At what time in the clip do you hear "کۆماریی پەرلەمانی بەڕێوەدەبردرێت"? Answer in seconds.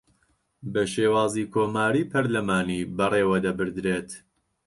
1.53-4.09